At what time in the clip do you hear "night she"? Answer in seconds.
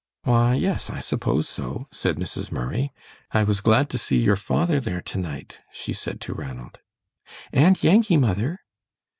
5.19-5.93